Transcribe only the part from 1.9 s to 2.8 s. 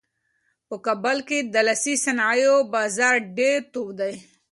صنایعو